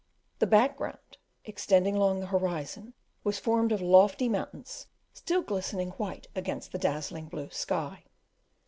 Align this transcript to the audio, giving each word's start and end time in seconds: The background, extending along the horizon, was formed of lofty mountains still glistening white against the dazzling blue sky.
The 0.39 0.47
background, 0.47 1.19
extending 1.45 1.95
along 1.95 2.21
the 2.21 2.25
horizon, 2.25 2.95
was 3.23 3.37
formed 3.37 3.71
of 3.71 3.83
lofty 3.83 4.27
mountains 4.27 4.87
still 5.13 5.43
glistening 5.43 5.91
white 5.91 6.25
against 6.33 6.71
the 6.71 6.79
dazzling 6.79 7.27
blue 7.27 7.51
sky. 7.51 8.05